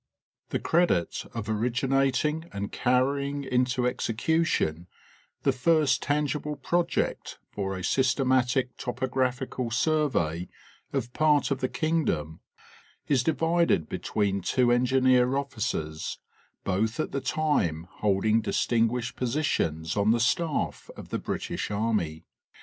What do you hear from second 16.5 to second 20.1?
both at the time holding distinguished positions on